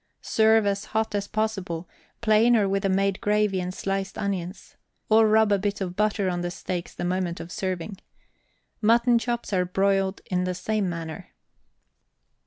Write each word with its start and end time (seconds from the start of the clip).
Serve 0.23 0.65
as 0.65 0.85
hot 0.85 1.13
as 1.13 1.27
possible, 1.27 1.87
plain 2.21 2.55
or 2.55 2.67
with 2.67 2.83
a 2.83 2.89
made 2.89 3.21
gravy 3.21 3.59
and 3.61 3.71
sliced 3.71 4.17
onions, 4.17 4.75
or 5.09 5.27
rub 5.27 5.51
a 5.51 5.59
bit 5.59 5.79
of 5.79 5.95
butter 5.95 6.27
on 6.27 6.41
the 6.41 6.49
steaks 6.49 6.91
the 6.95 7.05
moment 7.05 7.39
of 7.39 7.51
serving. 7.51 7.95
Mutton 8.81 9.19
chops 9.19 9.53
are 9.53 9.63
broiled 9.63 10.21
in 10.25 10.43
the 10.43 10.55
same 10.55 10.89
manner. 10.89 11.27